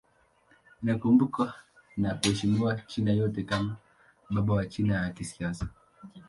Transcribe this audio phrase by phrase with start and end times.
[0.83, 1.53] Anakumbukwa
[1.97, 3.75] na kuheshimiwa China yote kama
[4.29, 5.67] baba wa China ya kisasa.